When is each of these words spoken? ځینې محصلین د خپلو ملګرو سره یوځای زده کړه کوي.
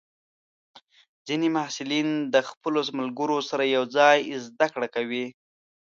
ځینې 1.27 1.47
محصلین 1.57 2.09
د 2.33 2.35
خپلو 2.49 2.79
ملګرو 2.99 3.37
سره 3.49 3.63
یوځای 3.77 4.19
زده 4.45 4.67
کړه 4.73 4.87
کوي. 4.95 5.25